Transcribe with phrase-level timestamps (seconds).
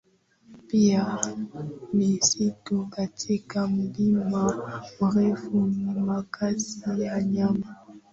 [0.67, 1.17] pia
[1.93, 4.55] misitu katika mlima
[5.15, 7.65] Meru ni makazi ya nyani